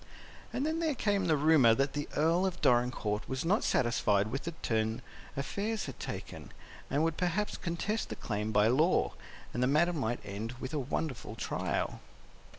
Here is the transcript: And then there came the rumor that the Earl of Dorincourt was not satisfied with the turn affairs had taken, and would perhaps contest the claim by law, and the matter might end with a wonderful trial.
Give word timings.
And 0.51 0.65
then 0.65 0.79
there 0.79 0.95
came 0.95 1.25
the 1.27 1.37
rumor 1.37 1.75
that 1.75 1.93
the 1.93 2.09
Earl 2.15 2.43
of 2.47 2.59
Dorincourt 2.59 3.29
was 3.29 3.45
not 3.45 3.63
satisfied 3.63 4.29
with 4.31 4.45
the 4.45 4.53
turn 4.63 5.03
affairs 5.37 5.85
had 5.85 5.99
taken, 5.99 6.51
and 6.89 7.03
would 7.03 7.17
perhaps 7.17 7.55
contest 7.55 8.09
the 8.09 8.15
claim 8.15 8.51
by 8.51 8.65
law, 8.67 9.13
and 9.53 9.61
the 9.61 9.67
matter 9.67 9.93
might 9.93 10.19
end 10.25 10.53
with 10.53 10.73
a 10.73 10.79
wonderful 10.79 11.35
trial. 11.35 11.99